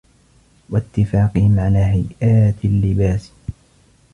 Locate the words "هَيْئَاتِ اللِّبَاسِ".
1.79-3.31